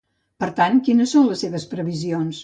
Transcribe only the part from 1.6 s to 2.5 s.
previsions?